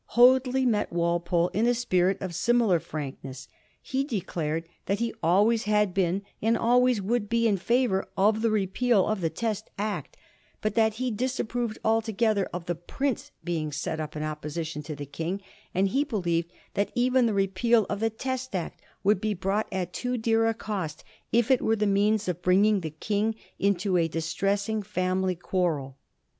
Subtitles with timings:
[0.15, 3.47] Hoadley met Walpole i» a spirit of similar frankness.
[3.83, 8.49] He declared that he always had been and always should be in favor of the
[8.49, 10.17] repeal of the Test Act,
[10.59, 15.05] but that he disapproved altogether of the prince being set up in opposition to the
[15.05, 15.39] King;
[15.71, 19.93] and he believed that even the repeal of the Test Act would be bought at
[19.93, 24.07] too dear a cost if it were the means of bringing the King into a
[24.07, 25.95] distressing family quarrel.